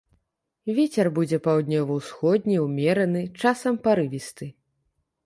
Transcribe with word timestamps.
Вецер 0.77 1.09
будзе 1.17 1.37
паўднёва-ўсходні 1.47 2.57
ўмераны, 2.65 3.21
часам 3.43 3.79
парывісты. 3.85 4.45